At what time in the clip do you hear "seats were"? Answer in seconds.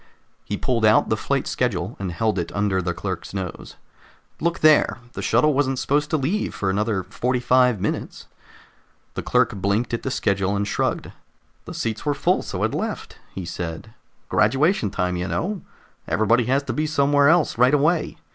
11.75-12.15